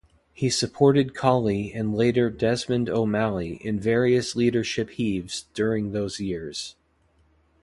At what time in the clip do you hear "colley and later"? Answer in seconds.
1.13-2.31